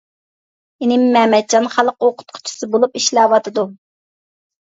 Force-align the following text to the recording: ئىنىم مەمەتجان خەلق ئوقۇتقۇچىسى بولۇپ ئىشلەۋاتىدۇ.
ئىنىم 0.85 1.03
مەمەتجان 1.17 1.67
خەلق 1.75 2.07
ئوقۇتقۇچىسى 2.07 2.69
بولۇپ 2.77 2.97
ئىشلەۋاتىدۇ. 3.01 3.67